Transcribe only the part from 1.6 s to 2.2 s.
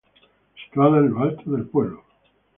pueblo.